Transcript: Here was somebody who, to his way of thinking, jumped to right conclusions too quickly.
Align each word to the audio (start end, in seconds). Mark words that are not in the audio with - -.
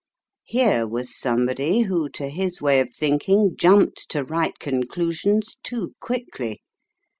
Here 0.45 0.87
was 0.87 1.15
somebody 1.15 1.81
who, 1.81 2.09
to 2.09 2.27
his 2.29 2.59
way 2.59 2.79
of 2.79 2.89
thinking, 2.91 3.55
jumped 3.55 4.09
to 4.09 4.23
right 4.23 4.57
conclusions 4.57 5.57
too 5.61 5.93
quickly. 5.99 6.63